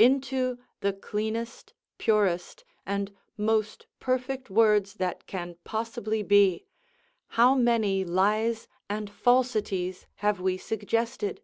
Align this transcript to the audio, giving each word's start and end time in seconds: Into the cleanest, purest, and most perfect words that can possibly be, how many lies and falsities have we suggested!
Into 0.00 0.58
the 0.80 0.92
cleanest, 0.92 1.72
purest, 1.96 2.64
and 2.84 3.14
most 3.36 3.86
perfect 4.00 4.50
words 4.50 4.94
that 4.94 5.28
can 5.28 5.58
possibly 5.62 6.24
be, 6.24 6.66
how 7.38 7.54
many 7.54 8.04
lies 8.04 8.66
and 8.90 9.08
falsities 9.08 10.08
have 10.16 10.40
we 10.40 10.56
suggested! 10.58 11.40